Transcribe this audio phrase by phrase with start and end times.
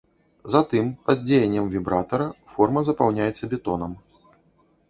[0.53, 3.93] Затым пад дзеяннем вібратара форма запаўняецца бетонам.